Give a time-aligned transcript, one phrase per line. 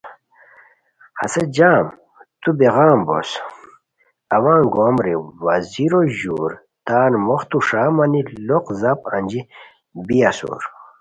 [1.19, 1.85] ہسے جام
[2.41, 3.29] تو بے غم بوس
[4.35, 6.51] اوا انگوم رے وزیرو ژور
[6.85, 9.41] تان موختو ݰا مانی، لوق زاپ انجی
[10.05, 10.61] بی اسور